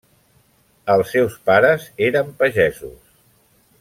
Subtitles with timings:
[0.93, 2.99] Els seus pares eren pagesos.